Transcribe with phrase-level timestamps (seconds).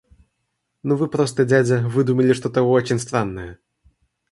[0.81, 3.59] Ну вы просто дядя выдумали что-то очень странное!